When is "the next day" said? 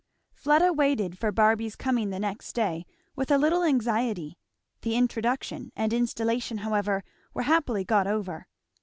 2.09-2.87